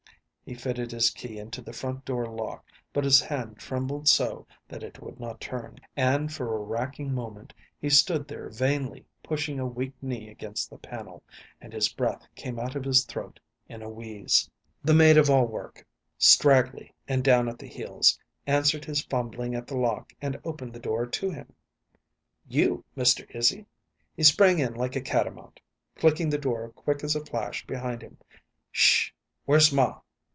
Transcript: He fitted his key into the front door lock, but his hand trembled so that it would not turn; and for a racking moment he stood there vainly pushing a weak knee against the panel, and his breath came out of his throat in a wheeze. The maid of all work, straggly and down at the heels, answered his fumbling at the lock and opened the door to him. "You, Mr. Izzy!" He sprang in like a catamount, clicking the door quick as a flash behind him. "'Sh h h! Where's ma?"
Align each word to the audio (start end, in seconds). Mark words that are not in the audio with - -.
He 0.43 0.55
fitted 0.57 0.91
his 0.91 1.11
key 1.11 1.37
into 1.39 1.61
the 1.61 1.71
front 1.71 2.03
door 2.03 2.25
lock, 2.25 2.65
but 2.91 3.05
his 3.05 3.21
hand 3.21 3.57
trembled 3.57 4.09
so 4.09 4.45
that 4.67 4.83
it 4.83 5.01
would 5.01 5.17
not 5.17 5.39
turn; 5.39 5.77
and 5.95 6.33
for 6.33 6.53
a 6.53 6.59
racking 6.61 7.13
moment 7.15 7.53
he 7.79 7.89
stood 7.89 8.27
there 8.27 8.49
vainly 8.49 9.05
pushing 9.23 9.61
a 9.61 9.65
weak 9.65 9.93
knee 10.01 10.27
against 10.29 10.69
the 10.69 10.77
panel, 10.77 11.23
and 11.61 11.71
his 11.71 11.87
breath 11.93 12.27
came 12.35 12.59
out 12.59 12.75
of 12.75 12.83
his 12.83 13.05
throat 13.05 13.39
in 13.69 13.81
a 13.81 13.89
wheeze. 13.89 14.49
The 14.83 14.93
maid 14.93 15.15
of 15.17 15.29
all 15.29 15.45
work, 15.45 15.87
straggly 16.17 16.93
and 17.07 17.23
down 17.23 17.47
at 17.47 17.57
the 17.57 17.67
heels, 17.69 18.19
answered 18.45 18.83
his 18.83 19.05
fumbling 19.05 19.55
at 19.55 19.67
the 19.67 19.77
lock 19.77 20.11
and 20.21 20.37
opened 20.43 20.73
the 20.73 20.81
door 20.81 21.05
to 21.05 21.29
him. 21.31 21.53
"You, 22.45 22.83
Mr. 22.97 23.25
Izzy!" 23.33 23.67
He 24.17 24.23
sprang 24.23 24.59
in 24.59 24.73
like 24.73 24.97
a 24.97 25.01
catamount, 25.01 25.61
clicking 25.95 26.29
the 26.29 26.37
door 26.37 26.71
quick 26.75 27.05
as 27.05 27.15
a 27.15 27.23
flash 27.23 27.65
behind 27.65 28.01
him. 28.01 28.17
"'Sh 28.69 29.11
h 29.11 29.13
h! 29.13 29.15
Where's 29.45 29.71
ma?" 29.71 30.01